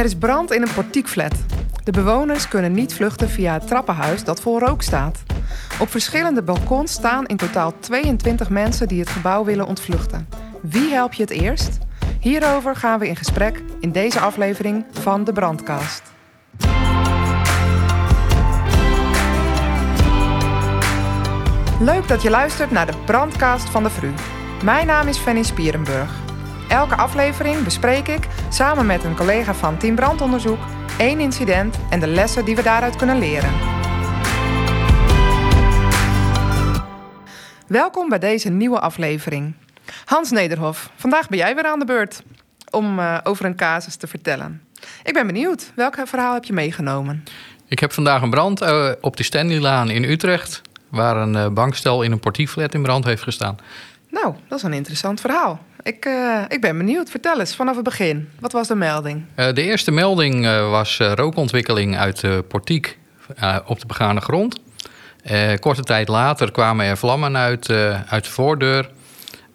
[0.00, 1.34] Er is brand in een portiekflat.
[1.84, 5.22] De bewoners kunnen niet vluchten via het trappenhuis dat vol rook staat.
[5.80, 10.28] Op verschillende balkons staan in totaal 22 mensen die het gebouw willen ontvluchten.
[10.62, 11.78] Wie help je het eerst?
[12.20, 16.02] Hierover gaan we in gesprek in deze aflevering van de Brandkast.
[21.80, 24.10] Leuk dat je luistert naar de Brandkast van de Vru.
[24.64, 26.29] Mijn naam is Fanny Spierenburg.
[26.70, 30.58] Elke aflevering bespreek ik samen met een collega van Team Brandonderzoek
[30.98, 33.50] één incident en de lessen die we daaruit kunnen leren.
[37.66, 39.54] Welkom bij deze nieuwe aflevering.
[40.04, 42.22] Hans Nederhof, vandaag ben jij weer aan de beurt
[42.70, 44.62] om uh, over een casus te vertellen.
[45.02, 47.24] Ik ben benieuwd, welk verhaal heb je meegenomen?
[47.68, 52.02] Ik heb vandaag een brand uh, op de Stanleylaan in Utrecht, waar een uh, bankstel
[52.02, 53.56] in een portiekflat in brand heeft gestaan.
[54.10, 55.68] Nou, dat is een interessant verhaal.
[55.82, 57.10] Ik, uh, ik ben benieuwd.
[57.10, 58.28] Vertel eens vanaf het begin.
[58.40, 59.24] Wat was de melding?
[59.36, 62.98] Uh, de eerste melding uh, was rookontwikkeling uit de portiek
[63.66, 64.60] op de begane grond.
[65.60, 67.70] korte tijd later kwamen er vlammen uit,
[68.08, 68.90] uit de voordeur.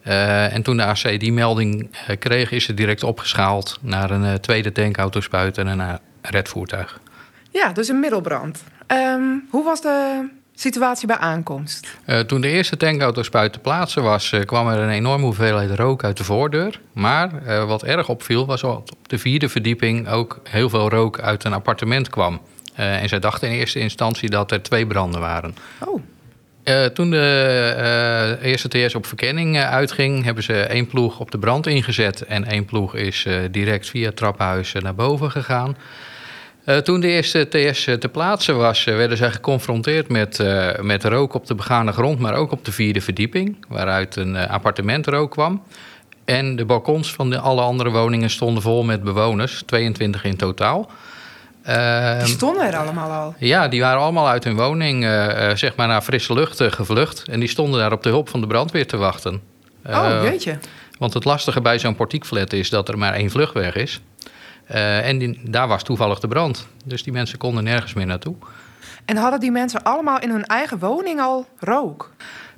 [0.02, 5.58] en toen de AC die melding kreeg, is het direct opgeschaald naar een tweede tankautospuit
[5.58, 7.00] en een redvoertuig.
[7.50, 8.64] Ja, dus een middelbrand.
[8.86, 11.98] Um, hoe was de situatie bij aankomst?
[12.06, 16.04] Uh, toen de eerste tankauto te plaatsen was, uh, kwam er een enorme hoeveelheid rook
[16.04, 16.80] uit de voordeur.
[16.92, 21.20] Maar uh, wat erg opviel, was dat op de vierde verdieping ook heel veel rook
[21.20, 22.40] uit een appartement kwam.
[22.74, 25.54] en zij dachten in eerste instantie dat er twee branden waren.
[25.78, 26.00] Oh.
[26.94, 32.22] toen de eerste TS op verkenning uitging, hebben ze één ploeg op de brand ingezet.
[32.22, 35.76] En één ploeg is direct via het trappenhuis naar boven gegaan.
[36.66, 41.04] Uh, toen de eerste TS te plaatsen was, uh, werden zij geconfronteerd met, uh, met
[41.04, 45.30] rook op de begane grond, maar ook op de vierde verdieping, waaruit een appartement rook
[45.30, 45.62] kwam.
[46.24, 50.90] En de balkons van de, alle andere woningen stonden vol met bewoners, 22 in totaal.
[51.62, 53.34] Ehm, die stonden er allemaal al?
[53.38, 55.02] Ja, die waren allemaal uit hun woning
[55.54, 57.22] zeg maar naar frisse lucht gevlucht.
[57.28, 59.42] En die stonden daar op de hulp van de brandweer te wachten.
[59.84, 60.58] oh, weet je.
[60.98, 64.00] Want het lastige bij zo'n portiekflat is dat er maar één vluchtweg is.
[64.70, 66.66] Uh, en die, daar was toevallig de brand.
[66.84, 68.34] Dus die mensen konden nergens meer naartoe.
[69.04, 72.10] En hadden die mensen allemaal in hun eigen woning al rook?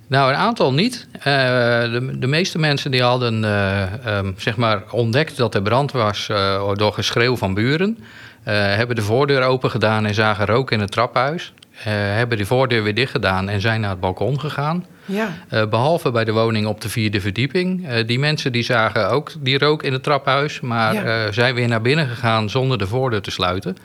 [0.07, 1.07] Nou, een aantal niet.
[1.13, 5.93] Uh, de, de, meeste mensen die hadden uh, um, zeg maar ontdekt dat er brand
[5.93, 6.27] was
[6.75, 7.99] door geschreeuw van buren.
[8.43, 11.53] hebben de voordeur open gedaan en zagen rook in het traphuis.
[11.83, 14.85] Hebben de voordeur weer dicht gedaan en zijn naar het balkon gegaan.
[15.09, 15.29] Ja.
[15.53, 17.89] Uh, behalve bij de woning op de vierde verdieping.
[17.89, 21.27] Uh, die mensen die zagen ook die rook in het traphuis, maar ja.
[21.27, 23.77] uh, zijn weer naar binnen gegaan zonder de voordeur te sluiten.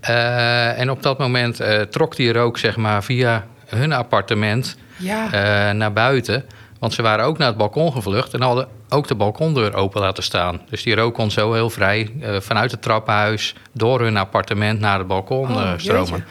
[0.00, 1.60] en op dat moment
[1.90, 5.72] trok die rook zeg maar, via hun appartement ja.
[5.72, 6.44] naar buiten.
[6.78, 10.22] Want ze waren ook naar het balkon gevlucht en hadden ook de balkondeur open laten
[10.22, 10.60] staan.
[10.70, 15.06] Dus die rook kon zo heel vrij vanuit het trappenhuis door hun appartement naar het
[15.06, 16.10] balkon oh, stromen.
[16.10, 16.24] Jeetje.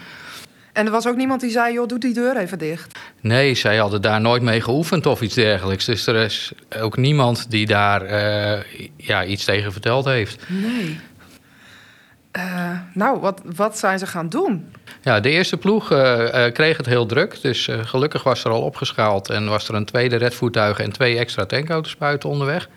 [0.78, 2.98] En er was ook niemand die zei, joh, doe die deur even dicht.
[3.20, 5.84] Nee, zij hadden daar nooit mee geoefend of iets dergelijks.
[5.84, 8.62] Dus er is ook niemand die daar uh,
[8.96, 10.44] ja, iets tegen verteld heeft.
[10.48, 11.00] Nee.
[12.36, 14.72] Uh, nou, wat, wat zijn ze gaan doen?
[15.02, 17.42] Ja, de eerste ploeg uh, kreeg het heel druk.
[17.42, 21.46] Dus gelukkig was er al opgeschaald en was er een tweede redvoertuig en twee extra
[21.46, 22.68] tankautospuiten onderweg.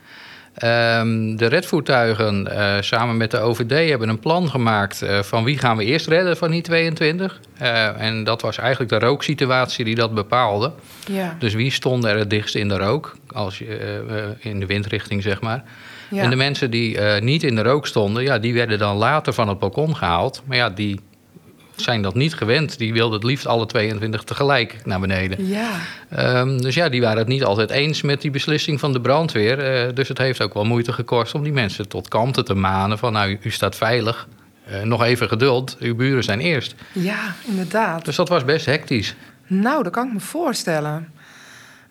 [0.54, 5.58] Um, de redvoertuigen uh, samen met de OVD hebben een plan gemaakt uh, van wie
[5.58, 7.40] gaan we eerst redden van die 22.
[7.62, 10.72] Uh, en dat was eigenlijk de rooksituatie die dat bepaalde.
[11.12, 11.36] Ja.
[11.40, 15.42] Dus wie stond er het dichtst in de rook, als je, in de windrichting zeg
[15.42, 15.64] maar.
[16.10, 16.24] Ja.
[16.24, 19.48] En de mensen die niet in de rook stonden, ja, die werden dan later van
[19.48, 20.42] het balkon gehaald.
[20.46, 21.00] Maar ja, die
[21.82, 22.78] zijn dat niet gewend.
[22.78, 25.48] Die wilden het liefst alle 22 tegelijk naar beneden.
[25.48, 25.70] Ja.
[26.40, 29.86] Um, dus ja, die waren het niet altijd eens met die beslissing van de brandweer.
[29.88, 32.98] Uh, dus het heeft ook wel moeite gekost om die mensen tot kanten te manen.
[32.98, 34.28] Van nou, u staat veilig.
[34.72, 36.76] Uh, nog even geduld, uw buren zijn eerst.
[36.92, 38.06] Ja, inderdaad.
[38.06, 39.16] Dus dat was best hectisch.
[39.48, 41.12] Nou, dat kan ik me voorstellen.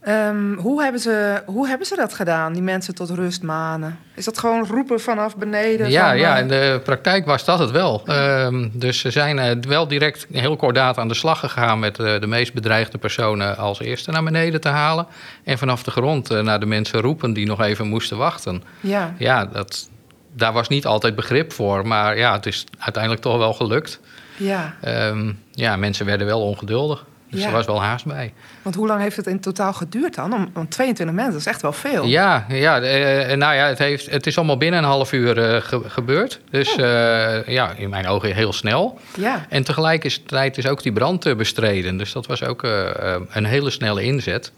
[0.08, 3.98] Um, hoe, hebben ze, hoe hebben ze dat gedaan, die mensen tot rust manen?
[4.14, 5.90] Is dat gewoon roepen vanaf beneden?
[5.90, 6.40] Ja, van, ja uh...
[6.40, 8.02] in de praktijk was dat het wel.
[8.08, 11.78] Um, dus ze zijn uh, wel direct heel kordaat aan de slag gegaan...
[11.78, 15.06] met uh, de meest bedreigde personen als eerste naar beneden te halen.
[15.44, 18.62] En vanaf de grond naar de mensen roepen die nog even moesten wachten.
[18.80, 19.88] Ja, ja dat,
[20.32, 21.86] daar was niet altijd begrip voor.
[21.86, 24.00] Maar ja, het is uiteindelijk toch wel gelukt.
[24.36, 27.04] Ja, um, ja mensen werden wel ongeduldig.
[27.30, 27.46] Dus Ja.
[27.46, 28.32] er was wel haast bij.
[28.62, 30.32] want hoe lang heeft het in totaal geduurd dan?
[30.32, 32.04] Om, om 22 mensen, dat is echt wel veel.
[32.06, 35.62] Ja, ja eh, nou ja, het, heeft, het is allemaal binnen een half uur eh,
[35.62, 36.40] ge- gebeurd.
[36.50, 36.80] Dus Oh.
[36.84, 38.98] eh, ja, in mijn ogen heel snel.
[39.16, 41.96] Ja, En tegelijkertijd is ook die brand te bestreden.
[41.96, 44.52] Dus dat was ook eh, eh, een hele snelle inzet.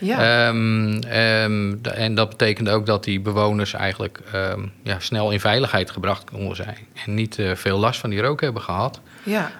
[0.00, 0.46] Ja.
[0.48, 5.90] Ehm, ehm, en dat betekende ook dat die bewoners eigenlijk ehm, ja, snel in veiligheid
[5.90, 6.76] gebracht konden zijn.
[7.06, 9.00] En niet eh, veel last van die rook hebben gehad.
[9.22, 9.50] ja.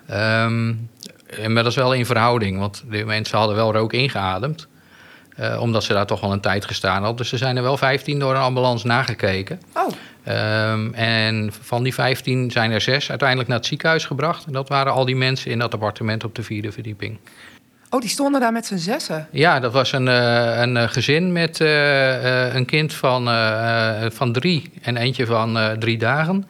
[1.42, 4.66] En maar dat is wel in verhouding, want de mensen hadden wel rook ingeademd.
[5.36, 7.16] eh, omdat ze daar toch al een tijd gestaan hadden.
[7.16, 9.60] Dus er zijn er wel 15 door een ambulance nagekeken.
[9.75, 9.88] Oh,
[10.25, 14.44] Ehm, en van die 15 zijn er zes uiteindelijk naar het ziekenhuis gebracht.
[14.46, 17.19] En dat waren al die mensen in dat appartement op de vierde verdieping.
[17.90, 19.28] oh, die stonden daar met z'n zessen.
[19.31, 24.04] Ja, dat was een, eh, een eh, gezin met eh, eh, een kind van, eh,
[24.04, 26.46] eh, van drie en eentje van eh, drie dagen.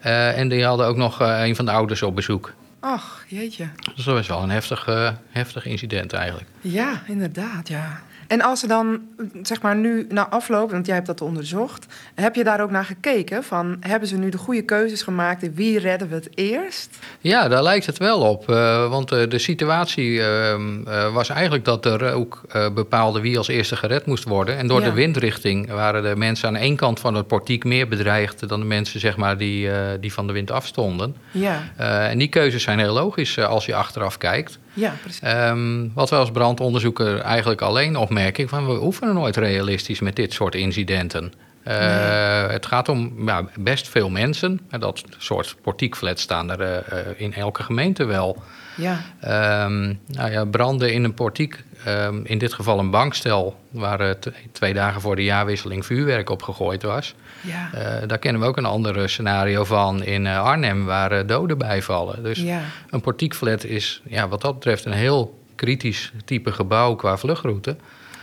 [0.00, 2.52] Eh, en die hadden ook nog eh, een van de ouders op bezoek.
[2.84, 3.68] Ach, jeetje.
[3.94, 6.48] Dus dat was wel een heftig, eh, heftig incident eigenlijk.
[6.60, 8.02] Ja, inderdaad, ja.
[8.32, 9.00] En als ze dan,
[9.42, 12.84] zeg maar, nu na afloop, want jij hebt dat onderzocht, heb je daar ook naar
[12.84, 13.44] gekeken?
[13.44, 16.98] Van, hebben ze nu de goede keuzes gemaakt en wie redden we het eerst?
[17.20, 18.48] Ja, daar lijkt het wel op.
[18.50, 22.40] eh, want eh, de situatie ehm, eh, was eigenlijk dat er ook
[22.74, 24.56] bepaalde wie als eerste gered moest worden.
[24.58, 24.86] En door Ja.
[24.88, 28.66] de windrichting waren de mensen aan één kant van het portiek meer bedreigd dan de
[28.66, 29.68] mensen zeg maar, die,
[30.00, 31.16] die van de wind afstonden.
[31.30, 31.62] Ja,
[32.08, 34.58] en die keuzes zijn heel logisch als je achteraf kijkt.
[34.72, 35.20] Ja, precies.
[35.20, 40.32] Ehm, wat we als brandonderzoeker eigenlijk alleen opmerken, van we oefenen nooit realistisch met dit
[40.32, 41.32] soort incidenten.
[41.64, 44.60] Eh, Het gaat om ja, best veel mensen.
[44.70, 48.42] En dat soort portiekflats staan er eh, eh, in elke gemeente wel.
[48.76, 53.60] Ja, Ehm, nou ja, branden in een portiek, ehm, in dit geval een bankstel...
[53.70, 54.14] waar
[54.52, 57.14] twee dagen voor de jaarwisseling vuurwerk op gegooid was.
[57.40, 57.70] ja,
[58.06, 60.84] daar kennen we ook een ander scenario van in Arnhem...
[60.84, 62.22] waar doden bij vallen.
[62.22, 62.60] Dus ja,
[62.90, 67.76] een portiekflat is ja, wat dat betreft een heel kritisch type gebouw qua vluchtroute.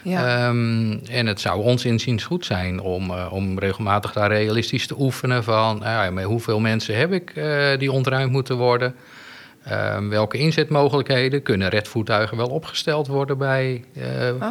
[0.04, 0.48] Ja.
[0.48, 4.96] Ehm, en het zou ons inziens goed zijn om, eh, om regelmatig daar realistisch te
[5.00, 8.96] oefenen van nou ja, hoeveel mensen heb ik eh, die ontruimd moeten worden.
[9.64, 13.84] Ehm, welke inzetmogelijkheden kunnen redvoertuigen wel opgesteld worden bij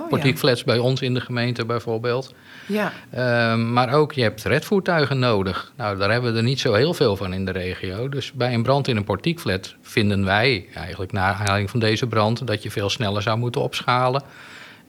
[0.08, 2.34] portiekflats bij ons in de gemeente bijvoorbeeld.
[2.66, 2.92] ja.
[3.10, 5.72] Ehm, maar ook je hebt redvoertuigen nodig.
[5.76, 8.08] Nou, daar hebben we er niet zo heel veel van in de regio.
[8.08, 12.46] Dus bij een brand in een portiekflat vinden wij eigenlijk na aanleiding van deze brand
[12.46, 14.22] dat je veel sneller zou moeten opschalen.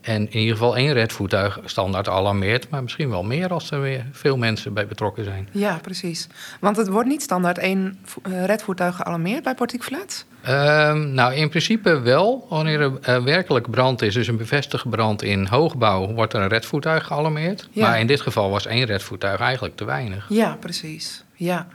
[0.01, 4.06] En in ieder geval één redvoertuig standaard alarmeert, maar misschien wel meer als er weer
[4.12, 5.50] veel mensen bij betrokken zijn.
[5.51, 6.28] Ja, precies.
[6.60, 10.25] Want het wordt niet standaard één eh, redvoertuig gealarmeerd bij portiekflats?
[10.42, 12.46] Ehm, nou, in principe wel.
[12.50, 16.48] Wanneer er eh, werkelijk brand is, dus een bevestigde brand in hoogbouw, wordt er een
[16.48, 17.69] redvoertuig gealarmeerd.
[17.72, 17.88] Ja.
[17.88, 20.25] Maar in dit geval was één redvoertuig eigenlijk te weinig.
[20.30, 21.24] Ja, precies.
[21.36, 21.68] Ja.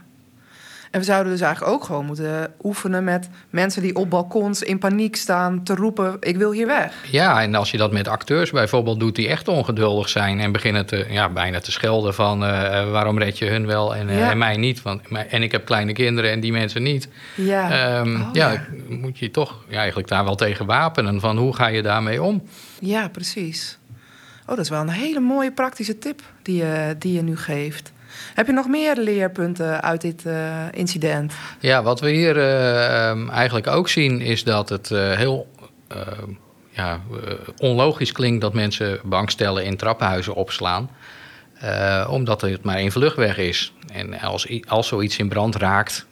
[0.95, 4.77] En we zouden dus eigenlijk ook gewoon moeten oefenen met mensen die op balkons in
[4.79, 6.93] paniek staan te roepen: Ik wil hier weg.
[7.11, 10.85] Ja, en als je dat met acteurs bijvoorbeeld doet die echt ongeduldig zijn en beginnen
[10.85, 14.17] te, ja, bijna te schelden van eh, eh, waarom red je hun wel en, eh,
[14.17, 14.31] Ja.
[14.31, 14.81] en mij niet.
[14.81, 17.07] Want, en ik heb kleine kinderen en die mensen niet.
[17.35, 17.63] Ja.
[18.01, 18.65] Oh, ja, ja.
[18.89, 22.43] moet je toch ja, eigenlijk daar wel tegen wapenen van hoe ga je daarmee om?
[22.79, 23.77] Ja, precies.
[24.41, 27.93] Oh, dat is wel een hele mooie praktische tip die je, die je nu geeft.
[28.33, 31.33] Heb je nog meer leerpunten uit dit eh, incident?
[31.59, 35.47] Ja, wat we hier eh, ehm, eigenlijk ook zien is dat het eh, heel
[35.87, 36.29] ehm,
[36.69, 36.99] ja,
[37.57, 40.89] onlogisch klinkt dat mensen bankstellen in trappenhuizen opslaan.
[42.09, 43.73] omdat het maar één vluchtweg is.
[43.93, 46.05] En als, als zoiets in brand raakt,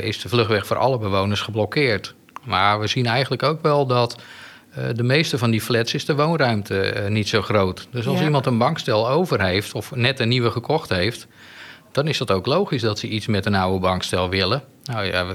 [0.00, 2.14] is de vluchtweg voor alle bewoners geblokkeerd.
[2.44, 4.16] Maar we zien eigenlijk ook wel dat
[4.94, 7.86] de meeste van die flats is de woonruimte eh, niet zo groot.
[7.90, 8.24] Dus als Ja.
[8.24, 11.26] iemand een bankstel over heeft of net een nieuwe gekocht heeft,
[11.92, 14.62] dan is dat ook logisch dat ze iets met een oude bankstel willen.
[14.84, 15.26] Nou ja,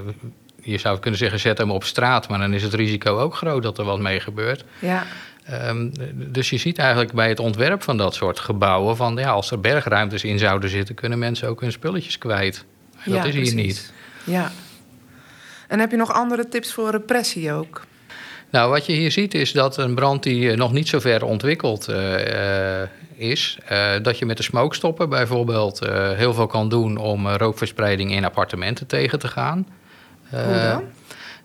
[0.61, 3.63] je zou kunnen zeggen, zet hem op straat, maar dan is het risico ook groot
[3.63, 4.63] dat er wat mee gebeurt.
[4.79, 5.05] Ja,
[5.47, 9.51] Ehm, dus je ziet eigenlijk bij het ontwerp van dat soort gebouwen van ja, als
[9.51, 12.65] er bergruimtes in zouden zitten, kunnen mensen ook hun spulletjes kwijt.
[13.03, 13.53] En dat ja, is hier precies.
[13.53, 13.93] niet.
[14.23, 14.51] Ja.
[15.67, 17.81] En heb je nog andere tips voor repressie ook?
[18.49, 21.25] Nou, wat je hier ziet is dat een brand die eh, nog niet zo ver
[21.25, 23.57] ontwikkeld eh, eh, is,
[24.01, 25.79] dat je met de smokestopper bijvoorbeeld
[26.15, 29.67] heel veel kan doen om rookverspreiding in appartementen tegen te gaan.
[30.29, 30.81] Hoe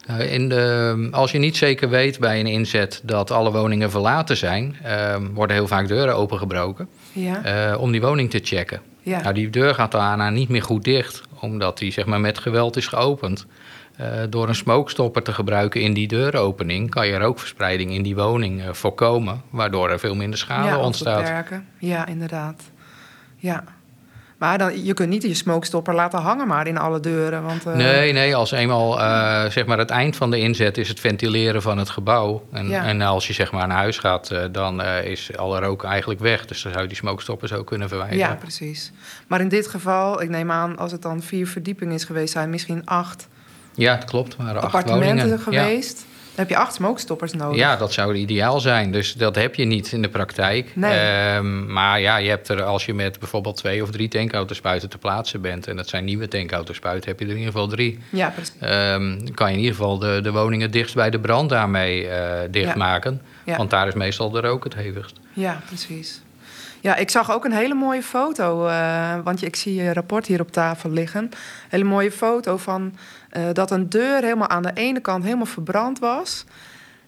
[0.06, 0.20] dan?
[0.20, 4.76] In de, als je niet zeker weet bij een inzet dat alle woningen verlaten zijn,
[4.84, 8.80] uh, worden heel vaak deuren opengebroken Ja, om die woning te checken.
[9.02, 9.20] ja.
[9.20, 12.76] Nou, die deur gaat daarna niet meer goed dicht, omdat die zeg maar, met geweld
[12.76, 13.46] is geopend.
[14.00, 18.60] Uh, door een smokestopper te gebruiken in die deuropening kan je rookverspreiding in die woning
[18.60, 21.22] uh, voorkomen, waardoor er veel minder schade ja, ontstaat.
[21.22, 21.66] beperken.
[21.78, 22.62] Ja, inderdaad.
[23.36, 23.64] Ja.
[24.38, 27.42] Maar dan, je kunt niet je smokestopper laten hangen maar in alle deuren.
[27.42, 30.88] Want, eh, Nee, nee, als eenmaal uh, zeg maar het eind van de inzet is
[30.88, 32.46] het ventileren van het gebouw.
[32.52, 32.84] En, Ja.
[32.84, 36.46] en als je zeg maar naar huis gaat, uh, dan is alle rook eigenlijk weg.
[36.46, 38.28] Dus dan zou je die smokestoppers ook kunnen verwijderen.
[38.28, 38.92] Ja, precies.
[39.26, 42.50] Maar in dit geval, ik neem aan, als het dan vier verdiepingen is geweest, zijn
[42.50, 43.28] misschien acht
[43.74, 44.32] Ja, het klopt.
[44.32, 45.38] Er waren acht appartementen woningen.
[45.38, 46.06] geweest.
[46.34, 47.58] Dan heb je acht smokestoppers nodig.
[47.58, 48.92] Ja, dat zou ideaal zijn.
[48.92, 50.70] Dus dat heb je niet in de praktijk.
[50.74, 50.98] Nee.
[50.98, 54.98] Ehm, maar ja, je hebt er als je met bijvoorbeeld twee of drie tankauto's te
[55.00, 55.66] plaatsen bent...
[55.66, 57.98] en dat zijn nieuwe tankauto's heb je er in ieder geval drie.
[58.10, 58.54] Ja, precies.
[58.60, 62.12] Ehm, kan je in ieder geval de, de woningen dichtst bij de brand daarmee uh,
[62.50, 63.22] dichtmaken.
[63.44, 63.56] Ja.
[63.56, 65.16] Want daar is meestal de rook het hevigst.
[65.32, 66.22] Ja, precies.
[66.80, 70.40] Ja, ik zag ook een hele mooie foto, uh, want ik zie je rapport hier
[70.40, 71.22] op tafel liggen.
[71.22, 71.30] Een
[71.68, 72.96] hele mooie foto van
[73.36, 76.44] uh, dat een deur helemaal aan de ene kant helemaal verbrand was.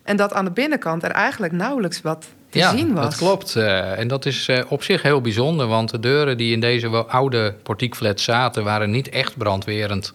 [0.02, 3.04] En dat aan de binnenkant er eigenlijk nauwelijks wat te ja, zien was.
[3.04, 3.54] dat klopt.
[3.56, 7.54] Uh, en dat is op zich heel bijzonder, want de deuren die in deze oude
[7.62, 8.64] portiekflat zaten...
[8.64, 10.14] waren niet echt brandwerend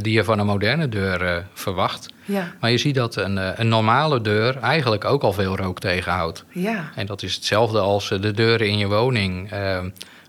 [0.00, 2.08] die je van een moderne deur verwacht.
[2.24, 2.52] Ja.
[2.60, 6.44] Maar je ziet dat een, een normale deur eigenlijk ook al veel rook tegenhoudt.
[6.50, 6.90] Ja.
[6.94, 9.50] En dat is hetzelfde als de deuren in je woning.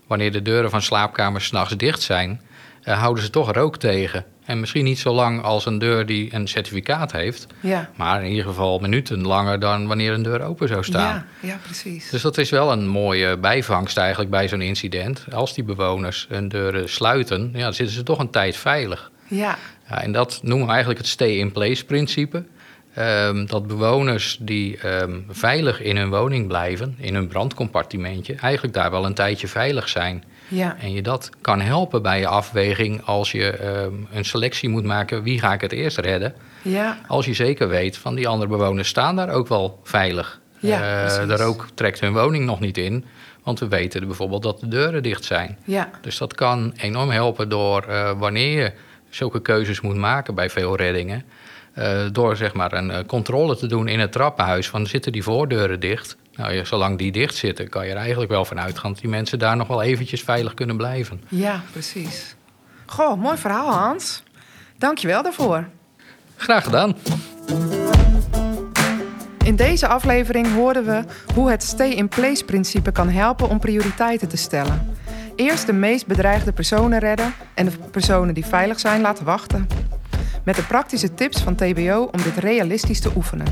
[0.06, 2.40] wanneer de deuren van slaapkamers s'nachts dicht zijn,
[2.82, 4.24] houden ze toch rook tegen.
[4.48, 7.46] En misschien niet zo lang als een deur die een certificaat heeft.
[7.60, 7.90] Ja.
[7.96, 11.24] Maar in ieder geval minuten langer dan wanneer een deur open zou staan.
[11.40, 12.10] Ja, ja precies.
[12.10, 15.24] Dus dat is wel een mooie bijvangst eigenlijk bij zo'n incident.
[15.32, 19.10] Als die bewoners hun deuren sluiten, ja, dan zitten ze toch een tijd veilig.
[19.28, 19.58] Ja.
[19.88, 22.44] ja en dat noemen we eigenlijk het stay-in-place principe.
[22.98, 28.90] Um, dat bewoners die um, veilig in hun woning blijven, in hun brandcompartimentje, eigenlijk daar
[28.90, 30.24] wel een tijdje veilig zijn.
[30.48, 30.76] Ja.
[30.80, 35.22] En je dat kan helpen bij je afweging als je um, een selectie moet maken,
[35.22, 36.34] wie ga ik het eerst redden?
[36.62, 36.98] Ja.
[37.06, 40.40] Als je zeker weet van die andere bewoners staan daar ook wel veilig.
[40.58, 43.04] Ja, uh, de rook trekt hun woning nog niet in,
[43.42, 45.58] want we weten bijvoorbeeld dat de deuren dicht zijn.
[45.64, 45.90] Ja.
[46.00, 48.72] Dus dat kan enorm helpen door uh, wanneer je
[49.08, 51.24] zulke keuzes moet maken bij veel reddingen.
[51.78, 55.22] Uh, door zeg maar een uh, controle te doen in het trappenhuis van zitten die
[55.22, 56.16] voordeuren dicht?
[56.34, 59.10] Nou ja, zolang die dicht zitten, kan je er eigenlijk wel van uitgaan dat die
[59.10, 61.22] mensen daar nog wel eventjes veilig kunnen blijven.
[61.28, 62.36] Ja, precies.
[62.86, 64.22] Goh, mooi verhaal Hans.
[64.78, 65.68] Dank je wel daarvoor.
[66.36, 66.96] Graag gedaan.
[69.44, 74.97] In deze aflevering hoorden we hoe het stay-in-place-principe kan helpen om prioriteiten te stellen.
[75.38, 79.66] Eerst de meest bedreigde personen redden en de personen die veilig zijn laten wachten.
[80.44, 83.46] Met de praktische tips van TBO om dit realistisch te oefenen.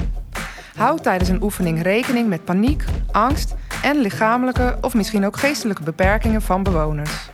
[0.77, 6.43] Houd tijdens een oefening rekening met paniek, angst en lichamelijke of misschien ook geestelijke beperkingen
[6.43, 7.31] van bewoners.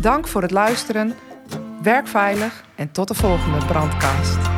[0.00, 1.14] Dank voor het luisteren,
[1.82, 4.57] werk veilig en tot de volgende brandcast.